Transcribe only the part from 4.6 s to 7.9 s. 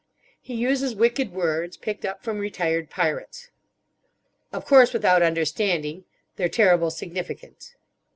course without understanding. Their terrible significance."